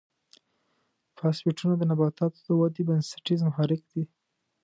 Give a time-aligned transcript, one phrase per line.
[1.17, 4.03] فاسفیټونه د نباتاتو د ودې بنسټیز محرک دی.